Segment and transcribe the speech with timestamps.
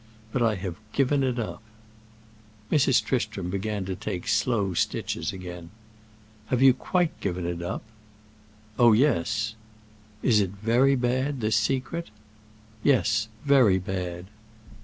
[0.31, 1.61] But I have given it up."
[2.71, 3.03] Mrs.
[3.05, 5.69] Tristram began to take slow stitches again.
[6.47, 7.83] "Have you quite given it up?"
[8.79, 9.53] "Oh yes."
[10.23, 12.09] "Is it very bad, this secret?"
[12.81, 14.25] "Yes, very bad."